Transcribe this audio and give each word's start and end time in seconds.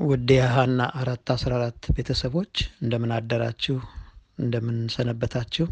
ውድ 0.00 0.28
የሀና 0.32 0.80
አራት 0.98 1.30
አስራ 1.34 1.52
አራት 1.56 1.82
ቤተሰቦች 1.96 2.52
እንደምን 2.82 3.10
አደራችሁ? 3.16 3.76
እንደምን 4.38 4.78
ሰነበታችሁ? 4.94 5.66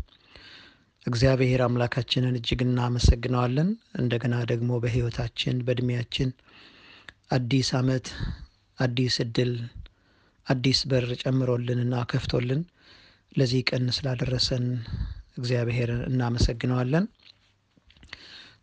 እግዚአብሔር 1.06 1.60
አምላካችንን 1.66 2.36
እጅግ 2.38 2.60
እናመሰግነዋለን። 2.66 3.68
እንደገና 4.00 4.34
ደግሞ 4.50 4.70
በሕይወታችን 4.82 5.62
በእድሜያችን 5.66 6.30
አዲስ 7.36 7.70
ዓመት 7.80 8.06
አዲስ 8.78 9.16
እድል 9.24 9.52
አዲስ 10.46 10.80
በር 10.86 11.08
ጨምሮልንና 11.22 12.04
ከፍቶልን 12.12 12.62
ለዚህ 13.32 13.62
ቀን 13.70 13.86
ስላደረሰን 13.96 14.66
እግዚአብሔር 15.36 15.92
እናመሰግነዋለን። 16.10 17.06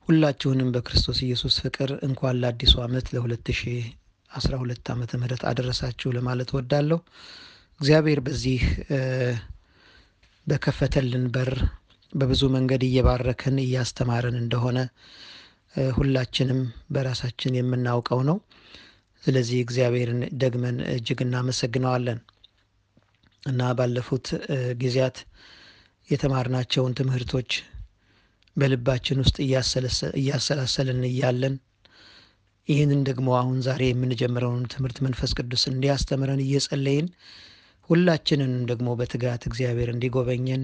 ሁላችሁንም 0.08 0.74
በክርስቶስ 0.74 1.22
ኢየሱስ 1.26 1.56
ፍቅር 1.64 1.92
እንኳን 2.08 2.42
ለአዲሱ 2.42 2.76
ዓመት 2.84 3.08
ለሁለት 3.14 3.48
ሺህ 4.26 4.38
አስራ 4.38 4.54
ሁለት 4.62 4.86
ዓመተ 4.92 5.12
ምህረት 5.20 5.44
አደረሳችሁ 5.50 6.10
ለማለት 6.16 6.50
ወዳለሁ። 6.56 6.98
እግዚአብሔር 7.80 8.20
በዚህ 8.26 8.62
በከፈተልን 10.48 11.26
በር 11.36 11.52
በብዙ 12.14 12.42
መንገድ 12.56 12.82
እየባረከን 12.88 13.58
እያስተማረን 13.64 14.38
እንደሆነ 14.42 14.78
ሁላችንም 15.96 16.60
በራሳችን 16.94 17.58
የምናውቀው 17.60 18.20
ነው። 18.30 18.38
ስለዚህ 19.24 19.60
እግዚአብሔርን 19.62 20.22
ደግመን 20.42 20.78
እጅግ 20.94 21.22
እናመሰግነዋለን 21.26 22.20
እና 23.44 23.72
ባለፉት 23.80 24.28
ጊዜያት 24.82 25.18
የተማርናቸውን 26.10 26.96
ትምህርቶች 27.00 27.52
በልባችን 28.58 29.22
ውስጥ 29.24 29.38
እያሰላሰልን 30.18 31.02
እያለን 31.10 31.56
ይህንን 32.68 33.02
ደግሞ 33.10 33.28
አሁን 33.40 33.58
ዛሬ 33.66 33.82
የምንጀምረውን 33.90 34.64
ትምህርት 34.74 34.98
መንፈስ 35.06 35.32
ቅዱስ 35.40 35.64
እንዲያስተምረን 35.72 36.42
እየጸለይን 36.46 37.08
ሁላችንንም 37.90 38.64
ደግሞ 38.72 38.90
በትጋት 39.00 39.44
እግዚአብሔር 39.50 39.90
እንዲጎበኘን 39.94 40.64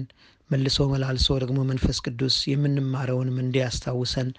መልሶ 0.50 0.86
መላልሶ 0.92 1.36
ደግሞ 1.42 1.60
መንፈስ 1.68 1.98
ቅዱስ 2.06 2.36
የምንማረውንም 2.52 3.36
እንዲያስታውሰን 3.44 4.30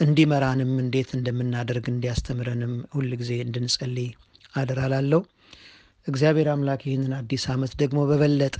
እንዲመራንም 0.00 0.70
እንዴት 0.84 1.10
እንደምናደርግ 1.18 1.86
እንዲያስተምረንም 1.92 2.74
ሁል 2.94 3.10
ጊዜ 3.20 3.32
እንድንጸልይ 3.44 4.08
አደራ 4.54 4.80
ላለው 4.92 5.22
እግዚአብሔር 6.06 6.48
አምላክ 6.54 6.82
ይህንን 6.88 7.12
አዲስ 7.18 7.44
ዓመት 7.52 7.72
ደግሞ 7.82 8.00
በበለጠ 8.08 8.58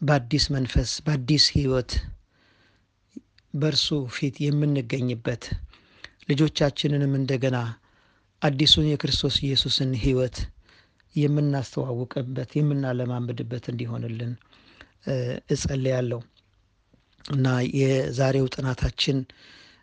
በአዲስ 0.00 0.44
መንፈስ 0.54 0.90
በአዲስ 1.06 1.46
ሕይወት 1.56 1.92
በእርሱ 3.54 3.86
ፊት 4.16 4.36
የምንገኝበት 4.44 5.44
ልጆቻችንንም 6.30 7.12
እንደገና 7.18 7.56
አዲሱን 8.42 8.86
የክርስቶስ 8.90 9.36
ኢየሱስን 9.44 9.90
ሕይወት 10.02 10.36
የምናስተዋውቅበት 11.14 12.50
የምናለማምድበት 12.58 13.64
እንዲሆንልን 13.72 14.32
እጸልያለሁ 15.54 16.20
እና 17.26 17.46
የዛሬው 17.78 18.46
ጥናታችን 18.54 19.18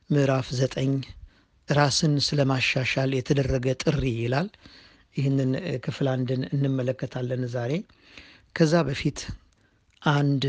ምዕራፍ 0.10 0.48
ዘጠኝ 0.60 0.92
ራስን 1.68 2.14
ስለማሻሻል 2.28 3.12
የተደረገ 3.18 3.68
ጥሪ 3.84 4.04
ይላል። 4.22 4.50
ይህንን 5.16 5.52
ክፍል 5.86 6.08
አንድን 6.14 6.42
እንመለከታለን 6.50 7.44
ዛሬ። 7.54 7.72
ከዛ 8.56 8.74
በፊት 8.88 9.20
አንድ 10.02 10.44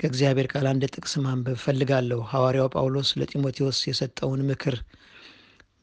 ከእግዚአብሔር 0.00 0.46
ቃል 0.52 0.66
አንድ 0.70 0.84
ጥቅስ 0.94 1.12
ማንበብ 1.24 1.58
ፈልጋለሁ። 1.64 2.20
ሐዋርያው 2.30 2.68
ጳውሎስ 2.74 3.10
ለጢሞቴዎስ 3.20 3.78
የሰጠውን 3.88 4.40
ምክር 4.48 4.76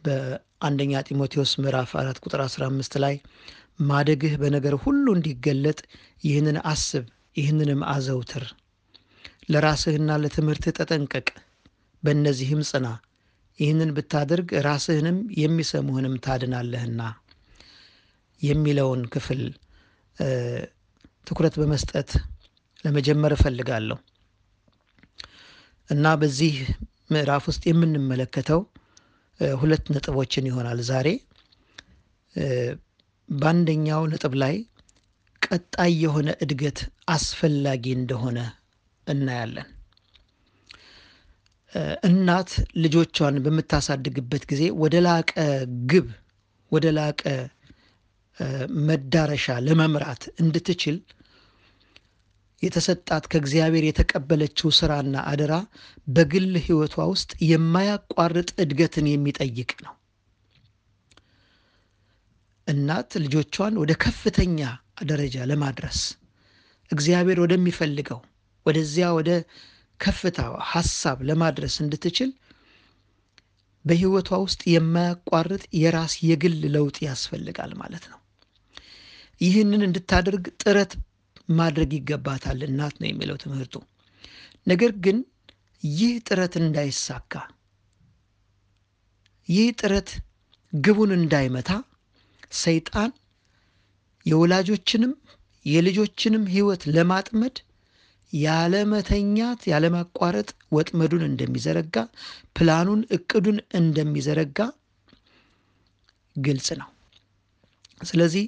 በአንደኛ 0.03 1.01
ጢሞቴዎስ 1.07 1.51
ምዕራፍ 1.61 1.91
አራት 2.01 2.17
ቁጥር 2.23 2.41
አስራ 2.45 2.63
አምስት 2.71 2.93
ላይ 3.03 3.15
ማደግህ 3.89 4.33
በነገር 4.41 4.75
ሁሉ 4.83 5.05
እንዲገለጥ 5.17 5.79
ይህንን 6.23 6.57
አስብ፣ 6.71 7.05
ይህንንም 7.37 7.81
አዘውትር፣ 7.91 8.45
ለራስህና 9.51 10.17
ለትምህርትህ 10.23 10.75
ተጠንቀቅ፣ 10.79 11.27
በእነዚህም 12.03 12.61
ጽና። 12.69 12.87
ይህንን 13.59 13.89
ብታደርግ 13.95 14.49
ራስህንም 14.65 15.17
የሚሰሙህንም 15.39 16.13
ታድናለህና 16.25 17.01
የሚለውን 18.41 19.01
ክፍል 19.13 19.41
ትኩረት 21.27 21.55
በመስጠት 21.59 22.11
ለመጀመር 22.83 23.33
እፈልጋለሁ 23.35 23.97
እና 25.89 26.13
በዚህ 26.21 26.55
ምዕራፍ 27.13 27.43
ውስጥ 27.49 27.63
የምንመለከተው 27.69 28.61
ሁለት 29.61 29.85
ነጥቦችን 29.93 30.47
ይሆናል 30.49 30.79
ዛሬ። 30.89 31.07
በአንደኛው 33.29 34.01
ነጥብ 34.11 34.33
ላይ 34.43 34.55
ቀጣይ 35.41 35.93
የሆነ 36.03 36.29
እድገት 36.43 36.79
አስፈላጊ 37.09 37.85
እንደሆነ 37.99 38.39
እናያለን። 39.07 39.69
እናት 42.07 42.51
ልጆቿን 42.83 43.35
በምታሳድግበት 43.45 44.43
ጊዜ 44.51 44.63
ወደ 44.81 44.95
ላቀ 45.05 45.31
ግብ 45.91 46.07
ወደ 46.71 46.87
ላቀ 46.97 47.21
መዳረሻ 48.87 49.55
ለመምራት 49.65 50.23
እንድትችል 50.41 50.97
የተሰጣት 52.61 53.23
ከእግዚአብሔር 53.31 53.85
የተቀበለችው 53.87 54.69
ስራና 54.77 55.15
አደራ 55.29 55.53
በግል 56.07 56.51
ሕይወቷ 56.65 57.05
ውስጥ 57.11 57.31
የማያቋርጥ 57.49 58.49
እድገትን 58.63 59.07
የሚጠይቅ 59.11 59.71
ነው። 59.85 59.93
እናት 62.67 63.11
ልጆቿን 63.23 63.79
ወደ 63.81 63.91
ከፍተኛ 64.03 64.59
ደረጃ 65.07 65.45
ለማድረስ 65.51 65.99
እግዚአብሔር 66.91 67.39
ወደሚፈልገው 67.43 68.19
ወደዚያ 68.65 69.05
ወደ 69.17 69.29
ከፍታ 69.99 70.39
ሀሳብ 70.71 71.17
ለማድረስ 71.29 71.75
እንድትችል 71.83 72.29
በሕይወቷ 73.85 74.29
ውስጥ 74.43 74.61
የማያቋርጥ 74.73 75.63
የራስ 75.81 76.13
የግል 76.27 76.59
ለውጥ 76.73 76.97
ያስፈልጋል 77.07 77.71
ማለት 77.81 78.03
ነው። 78.11 78.19
ይህንን 79.41 79.81
እንድታደርግ 79.87 80.45
ጥረት 80.61 80.91
ማድረግ 81.57 81.91
ይገባታል 81.97 82.59
እናት 82.67 82.95
ነው 83.01 83.07
የሚለው 83.09 83.37
ትምህርቱ። 83.43 83.75
ነገር 84.67 84.91
ግን 85.05 85.17
ይህ 85.83 86.13
ጥረት 86.27 86.53
እንዳይሳካ 86.61 87.33
ይህ 89.49 89.67
ጥረት 89.79 90.09
ግቡን 90.73 91.11
እንዳይመታ 91.17 91.69
ሰይጣን 92.59 93.11
የወላጆችንም 94.25 95.13
የልጆችንም 95.65 96.43
ሕይወት 96.53 96.83
ለማጥመድ 96.95 97.55
ያለመተኛት 98.33 99.61
ያለማቋረጥ 99.71 100.49
ወጥመዱን 100.75 101.23
እንደሚዘረጋ 101.27 101.95
ፕላኑን 102.57 103.01
እቅዱን 103.17 103.57
እንደሚዘረጋ 103.79 104.59
ግልጽ 106.35 106.69
ነው። 106.81 106.89
ስለዚህ 108.01 108.45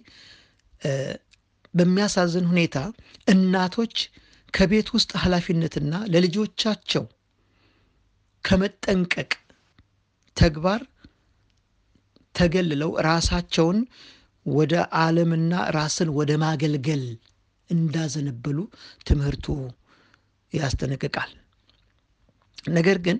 በሚያሳዝን 1.73 2.45
ሁኔታ 2.45 2.77
እናቶች 3.27 3.95
ከቤት 4.53 4.87
ውስጥ 4.95 5.11
ኃላፊነትና 5.17 5.93
ለልጆቻቸው 6.13 7.03
ከመጠንቀቅ 8.43 9.31
ተግባር 10.37 10.81
ተገልለው 12.35 12.91
ራሳቸውን 13.07 13.79
ወደ 14.45 14.73
ዓለምና 14.99 15.53
ራስን 15.75 16.09
ወደ 16.19 16.31
ማገልገል 16.43 17.03
እንዳዘነበሉ 17.69 18.57
ትምህርቱ 19.07 19.45
ያስጠነቅቃል። 20.53 21.31
ነገር 22.69 22.97
ግን 23.05 23.17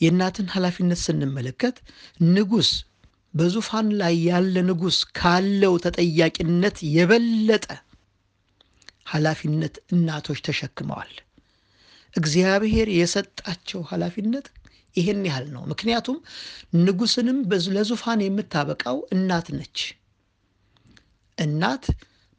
የእናትን 0.00 0.46
ኃላፊነት 0.54 1.00
ስንመለከት 1.04 1.76
ንጉሥ 2.30 2.70
በዙፋን 3.36 3.88
ላይ 4.00 4.14
ያለ 4.26 4.56
ንጉሥ 4.68 4.98
ካለው 5.18 5.74
ተጠያቂነት 5.84 6.76
የበለጠ 6.94 7.66
ኃላፊነት 9.10 9.74
እናቶች 9.92 10.40
ተሸክመዋል። 10.46 11.12
እግዚአብሔር 12.14 12.88
የሰጣቸው 12.96 13.80
ኃላፊነት 13.90 14.46
ይህን 14.96 15.22
ያህል 15.28 15.46
ነው። 15.54 15.62
ምክንያቱም 15.72 16.18
ንጉሥንም 16.80 17.38
ለዙፋን 17.76 18.20
የምታበቃው 18.24 18.98
እናት 19.14 19.48
ነች። 19.56 19.78
እናት 21.38 21.84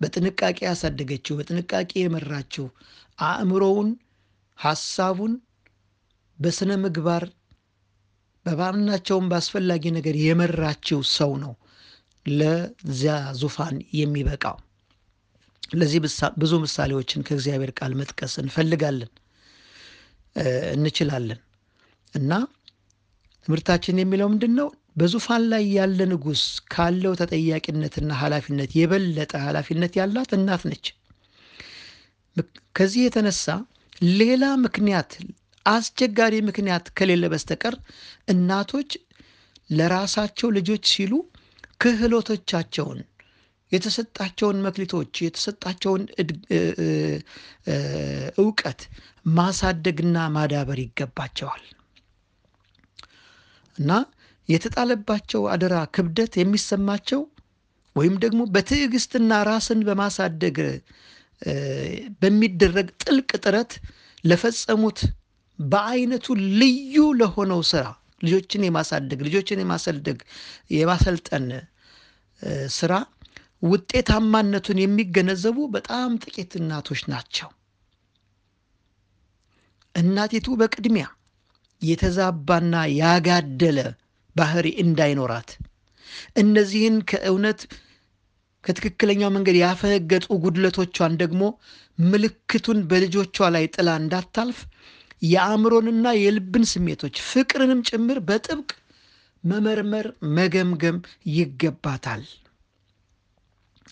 በጥንቃቄ 0.01 0.57
ያሳደገችው፣ 0.67 1.35
በጥንቃቄ 1.39 1.91
የመራችው፣ 1.99 2.65
አእምሮውን፣ 3.23 3.89
ሐሳቡን 4.59 5.33
በስነ 6.39 6.71
ምግባር 6.83 7.23
በማናቸውም 8.49 9.25
በአስፈላጊ 9.31 9.83
ነገር 9.97 10.15
የመራችው 10.23 10.99
ሰው 11.13 11.31
ነው 11.43 11.53
ለዚያ 12.25 13.13
ዙፋን 13.39 13.77
የሚበቃው። 13.97 14.57
ለዚህ 15.73 15.99
ብዙ 16.41 16.53
ምሳሌዎችን 16.63 17.25
ከእግዚአብሔር 17.27 17.71
ቃል 17.79 17.93
መጥቀስ 17.99 18.33
እንፈልጋለን 18.43 19.11
እንችላለን 20.75 21.39
እና 22.13 22.31
ትምህርታችን 23.45 23.99
የሚለው 24.01 24.27
ምንድን 24.31 24.53
ነው? 24.59 24.67
በዙፋን 24.97 25.43
ላይ 25.51 25.63
ያለ 25.77 25.99
ንጉሥ 26.11 26.43
ካለው 26.73 27.13
ተጠያቂነትና 27.19 28.11
ኃላፊነት 28.21 28.71
የበለጠ 28.79 29.33
ኃላፊነት 29.45 29.93
ያላት 29.99 30.31
እናት 30.37 30.63
ነች። 30.69 30.85
ከዚህ 32.77 33.01
የተነሳ 33.05 33.45
ሌላ 34.19 34.45
ምክንያት 34.63 35.11
አስቸጋሪ 35.67 36.35
ምክንያት 36.47 36.85
ከሌለ 36.97 37.25
በስተቀር 37.33 37.75
እናቶች 38.33 38.91
ለራሳቸው 39.69 40.49
ልጆች 40.57 40.83
ሲሉ 40.93 41.13
ክህሎቶቻቸውን 41.83 42.99
የተሰጣቸውን 43.71 44.57
መክሊቶች 44.65 45.13
የተሰጣቸውን 45.23 46.03
እውቀት 48.37 48.81
ማሳደግና 49.37 50.17
ማዳበር 50.35 50.79
ይገባቸዋል። 50.83 51.63
እና 53.77 53.91
የተጣለባቸው 54.49 55.41
አደራ 55.53 55.77
ክብደት 55.95 56.33
የሚሰማቸው 56.39 57.21
ወይም 57.95 58.15
ደግሞ 58.23 58.41
በትዕግስትና 58.53 59.31
ራስን 59.49 59.79
በማሳደግ 59.87 60.57
በሚደረግ 62.21 62.87
ጥልቅ 63.03 63.29
ጥረት 63.43 63.71
ለፈጸሙት 64.23 64.99
በአይነቱ 65.59 66.25
ልዩ 66.59 66.95
ለሆነው 67.19 67.61
ስራ 67.71 67.85
ልጆችን 68.23 68.65
የማሳደግ 68.67 69.19
ልጆችን 69.27 69.61
የማሰልደግ 69.63 70.19
የማሰልጠን 70.75 71.45
ስራ 72.77 72.93
ውጤታማነቱን 73.63 74.79
የሚገነዘቡ 74.81 75.57
በጣም 75.75 76.11
ጥቂት 76.23 76.51
እናቶች 76.59 77.01
ናቸው። 77.13 77.49
እናቲቱ 79.95 80.47
በቅድሚያ 80.59 81.05
የተዛባና 81.81 82.75
ያጋደለ 82.99 83.79
ባህሪ 84.35 84.67
እንዳይኖራት 84.83 85.49
እነዚህን 86.41 86.95
ከእውነት 87.09 87.61
ከትክክለኛው 88.63 89.29
መንገድ 89.35 89.57
ያፈነገጡ 89.61 90.25
ጉድለቶቿን 90.43 91.13
ደግሞ 91.21 91.43
ምልክቱን 91.97 92.79
በልጆቿ 92.89 93.37
ላይ 93.55 93.65
ጥላ 93.75 93.89
እንዳታልፍ 94.01 94.59
የአእምሮንና 95.21 96.07
የልብን 96.17 96.65
ስሜቶች 96.71 97.15
ፍቅርንም 97.29 97.79
ጭምር 97.89 98.19
በጥብቅ 98.27 98.69
መመርመር 99.43 100.07
መገምገም 100.37 100.97
ይገባታል 101.33 102.23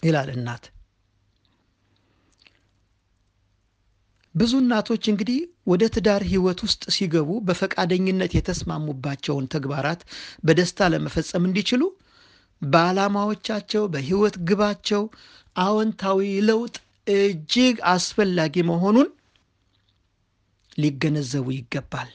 ይላል 0.03 0.29
እናት። 0.35 0.63
ብዙ 4.35 4.53
እናቶች 4.61 5.03
እንግዲህ 5.11 5.37
ወደ 5.71 5.83
ትዳር 5.95 6.23
ሕይወት 6.31 6.59
ውስጥ 6.65 6.83
ሲገቡ 6.95 7.29
በፈቃደኝነት 7.47 8.31
የተስማሙባቸውን 8.37 9.45
ተግባራት 9.53 10.01
በደስታ 10.45 10.87
ለመፈጸም 10.93 11.45
እንዲችሉ 11.49 11.83
በዓላማዎቻቸው፣ 12.61 13.83
በሕይወት 13.93 14.35
ግባቸው 14.49 15.03
አዎንታዊ 15.55 16.19
ለውጥ 16.49 16.75
እጅግ 17.15 17.77
አስፈላጊ 17.91 18.63
መሆኑን 18.69 19.09
ሊገነዘቡ 20.75 21.47
ይገባል። 21.55 22.11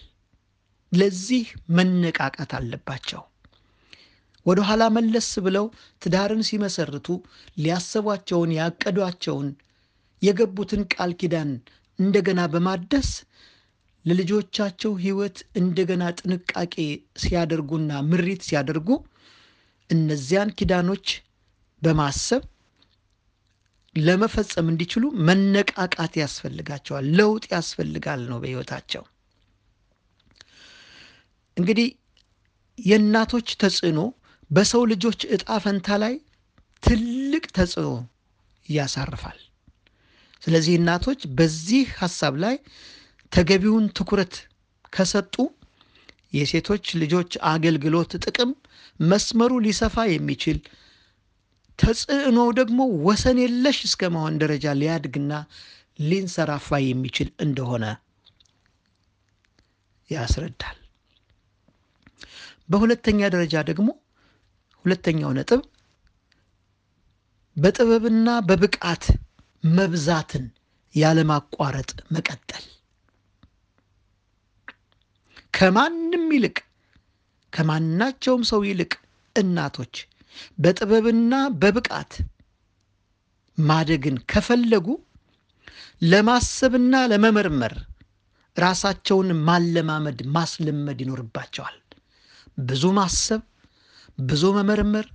ለዚህ 0.93 1.45
መነቃቃት 1.77 2.53
አለባቸው። 2.59 3.23
ወደ 4.47 4.61
ኋላ 4.69 4.83
መለስ 4.97 5.29
ብለው 5.47 5.67
ትዳርን 6.03 6.43
ሲመሰርቱ 6.49 7.09
ሊያሰቧቸውን 7.63 8.53
ያቀዷቸውን 8.59 9.49
የገቡትን 10.23 10.83
ቃል 10.95 11.13
ኪዳን 11.21 11.51
እንደገና 11.99 12.41
በማደስ 12.53 13.11
ለልጆቻቸው 14.05 14.93
ሕይወት 15.03 15.39
እንደገና 15.61 16.05
ጥንቃቄ 16.19 16.75
ሲያደርጉና 17.23 17.91
ምሪት 18.11 18.43
ሲያደርጉ 18.49 18.89
እነዚያን 19.91 20.55
ኪዳኖች 20.59 21.07
በማሰብ 21.83 22.43
ለመፈጸም 23.97 24.67
እንዲችሉ 24.73 25.05
መነቃቃት 25.29 26.15
ያስፈልጋቸዋል። 26.21 27.07
ለውጥ 27.19 27.45
ያስፈልጋል 27.55 28.21
ነው 28.31 28.39
በሕይወታቸው። 28.43 29.05
እንግዲህ 31.57 31.89
የእናቶች 32.79 33.49
ተጽዕኖ 33.63 34.01
በሰው 34.51 34.83
ልጆች 34.93 35.21
ዕጣ 35.35 35.59
ፈንታ 35.65 35.89
ላይ 36.03 36.15
ትልቅ 36.83 37.45
ተጽዕኖ 37.57 37.91
ያሳርፋል። 38.69 39.39
ስለዚህ 40.43 40.75
እናቶች 40.79 41.21
በዚህ 41.39 41.87
ሐሳብ 42.01 42.35
ላይ 42.45 42.57
ተገቢውን 43.33 43.87
ትኩረት 43.99 44.35
ከሰጡ 44.93 45.35
የሴቶች 46.33 46.85
ልጆች 47.03 47.33
አገልግሎት 47.51 48.13
ጥቅም 48.25 48.51
መስመሩ 49.01 49.53
ሊሰፋ 49.67 49.97
የሚችል 50.11 50.59
ተጽዕኖው 51.81 52.49
ደግሞ 52.59 52.79
ወሰን 53.07 53.39
የለሽ 53.43 53.79
እስከ 53.89 54.11
መሆን 54.15 54.35
ደረጃ 54.43 54.75
ሊያድግና 54.81 55.33
ሊንሰራፋ 56.03 56.79
የሚችል 56.83 57.29
እንደሆነ 57.45 57.85
ያስረዳል። 60.11 60.79
በሁለተኛ 62.69 63.21
ደረጃ 63.35 63.55
ደግሞ 63.71 63.89
ሁለተኛው 64.85 65.31
ነጥብ 65.39 65.63
በጥበብና 67.57 68.29
በብቃት 68.49 69.05
መብዛትን 69.71 70.45
ያለማቋረጥ 70.95 71.91
መቀጠል 72.15 72.65
ከማንም 75.55 76.25
ይልቅ 76.35 76.57
ከማናቸውም 77.53 78.43
ሰው 78.51 78.61
ይልቅ 78.69 78.93
እናቶች 79.37 79.95
በጥበብና 80.59 81.33
በብቃት 81.63 82.13
ማደግን 83.59 84.17
ከፈለጉ 84.31 84.87
ለማሰብና 86.11 86.95
ለመመርመር 87.11 87.75
ራሳቸውን 88.57 89.29
ማለማመድ 89.49 90.19
ማስለመድ 90.37 90.99
ይኖርባቸዋል። 91.05 91.77
ብዙ 92.63 92.85
ማሰብ፣ 92.99 93.43
ብዙ 94.23 94.45
መመርመር፣ 94.57 95.07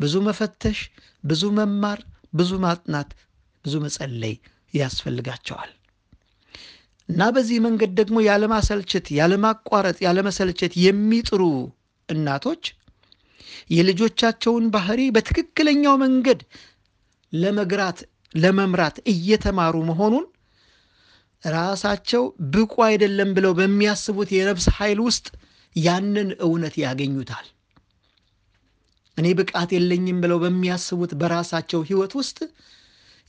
ብዙ 0.00 0.14
መፈተሽ፣ 0.26 0.78
ብዙ 1.24 1.42
መማር፣ 1.58 2.00
ብዙ 2.34 2.50
ማጥናት፣ 2.64 3.10
ብዙ 3.64 3.74
መጸለይ 3.84 4.34
ያስፈልጋቸዋል 4.74 5.70
እና 7.08 7.22
በዚህ 7.34 7.58
መንገድ 7.66 7.90
ደግሞ 7.98 8.16
ያለማሰልቸት፣ 8.28 9.06
ያለማቋረጥ፣ 9.18 9.98
ያለመሰልቸት 10.06 10.72
የሚጥሩ 10.84 11.42
እናቶች 12.08 12.64
የልጆቻቸውን 13.70 14.64
ባህሪ 14.74 15.02
በትክክለኛው 15.16 15.96
መንገድ 16.04 16.40
ለመግራት 17.32 17.98
ለመምራት 18.34 18.96
እየተማሩ 19.12 19.76
መሆኑን 19.90 20.24
ራሳቸው 21.44 22.22
ብቁ 22.52 22.74
አይደለም 22.86 23.30
ብለው 23.36 23.52
በሚያስቡት 23.58 24.30
የነፍስ 24.36 24.66
ኃይል 24.78 25.00
ውስጥ 25.06 25.26
ያንን 25.76 26.28
እውነት 26.46 26.74
ያገኙታል። 26.82 27.46
እኔ 29.16 29.26
ብቃት 29.38 29.70
የለኝም 29.74 30.18
ብለው 30.24 30.38
በሚያስቡት 30.42 31.12
በራሳቸው 31.20 31.80
ሕይወት 31.88 32.12
ውስጥ 32.20 32.38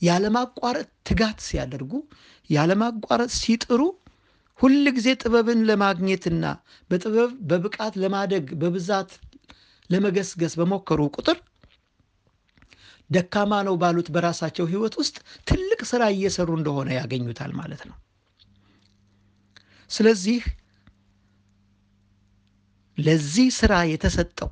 ያለማቋረጥ 0.02 0.88
ትጋት 1.08 1.38
ሲያደርጉ 1.46 1.92
ያለማቋረጥ 2.50 3.30
ሲጥሩ 3.38 3.80
ሁል 4.58 4.84
ጊዜ 4.96 5.08
ጥበብን 5.22 5.60
ለማግኘትና 5.68 6.44
በጥበብ 6.90 7.32
በብቃት 7.50 7.94
ለማደግ 8.02 8.46
በብዛት 8.60 9.10
ለመገስገስ 9.90 10.54
በሞከሩ 10.60 11.00
ቁጥር 11.16 11.38
ደካማ 13.10 13.52
ነው 13.66 13.74
ባሉት 13.82 14.08
በራሳቸው 14.14 14.64
ሕይወት 14.70 14.94
ውስጥ 15.00 15.16
ትልቅ 15.48 15.80
ስራ 15.90 16.02
እየሰሩ 16.14 16.48
እንደሆነ 16.58 16.88
ያገኙታል 16.98 17.52
ማለት 17.60 17.82
ነው። 17.90 17.96
ስለዚህ 19.90 20.40
ለዚህ 22.98 23.48
ስራ 23.58 23.74
የተሰጠው 23.90 24.50